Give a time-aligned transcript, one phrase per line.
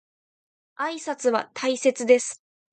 [0.77, 2.41] 挨拶は大切です。